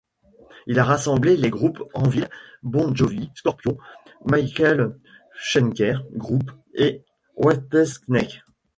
Il 0.65 0.79
a 0.79 0.83
rassemblé 0.83 1.37
les 1.37 1.51
groupes 1.51 1.83
Anvil, 1.93 2.27
Bon 2.63 2.95
Jovi, 2.95 3.29
Scorpions, 3.35 3.77
Michael 4.25 4.97
Schenker 5.35 5.97
Group 6.15 6.49
et 6.73 7.05
Whitesnake. 7.35 8.41